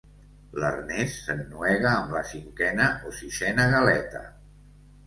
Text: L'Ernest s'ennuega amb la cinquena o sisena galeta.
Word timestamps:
L'Ernest 0.63 1.19
s'ennuega 1.27 1.91
amb 1.99 2.17
la 2.17 2.25
cinquena 2.33 2.89
o 3.11 3.17
sisena 3.21 3.71
galeta. 3.79 4.29